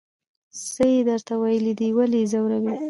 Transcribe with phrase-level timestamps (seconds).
[0.71, 2.77] څه یې درته ویلي دي ولې یې ځوروئ.